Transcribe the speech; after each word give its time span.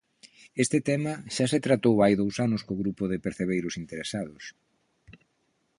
Este 0.63 0.77
tema 0.89 1.13
xa 1.35 1.45
se 1.51 1.63
tratou 1.65 1.95
hai 1.99 2.13
dous 2.21 2.35
anos 2.45 2.61
co 2.67 2.79
grupo 2.81 3.03
de 3.11 3.21
percebeiros 3.25 3.77
interesados. 3.83 4.43